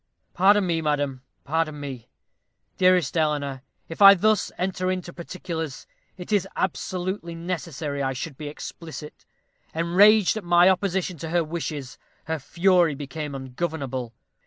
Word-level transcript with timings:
Pardon 0.33 0.65
me, 0.65 0.81
madam, 0.81 1.21
pardon 1.43 1.79
me, 1.79 2.09
dearest 2.79 3.15
Eleanor, 3.15 3.61
if 3.87 4.01
I 4.01 4.15
thus 4.15 4.51
enter 4.57 4.89
into 4.89 5.13
particulars; 5.13 5.85
it 6.17 6.31
is 6.33 6.47
absolutely 6.55 7.35
necessary 7.35 8.01
I 8.01 8.13
should 8.13 8.35
be 8.35 8.47
explicit. 8.47 9.27
Enraged 9.75 10.37
at 10.37 10.43
my 10.43 10.69
opposition 10.69 11.19
to 11.19 11.29
her 11.29 11.43
wishes, 11.43 11.99
her 12.25 12.39
fury 12.39 12.95
became 12.95 13.35
ungovernable. 13.35 14.15